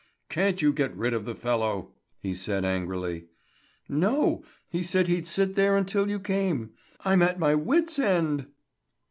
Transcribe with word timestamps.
"Can't 0.29 0.63
you 0.63 0.73
get 0.73 0.97
rid 0.97 1.13
of 1.13 1.25
the 1.25 1.35
fellow?" 1.35 1.93
he 2.17 2.33
said 2.33 2.65
angrily. 2.65 3.25
"No. 3.87 4.43
He 4.67 4.81
said 4.81 5.05
he'd 5.05 5.27
sit 5.27 5.53
there 5.53 5.73
now 5.73 5.77
until 5.77 6.09
you 6.09 6.19
came. 6.19 6.71
I'm 7.05 7.21
at 7.21 7.37
my 7.37 7.53
wits' 7.53 7.99
end!" 7.99 8.47